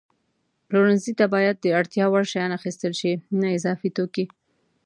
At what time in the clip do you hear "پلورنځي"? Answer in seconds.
0.67-1.13